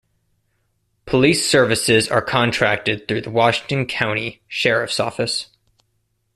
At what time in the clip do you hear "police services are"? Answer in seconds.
1.05-2.23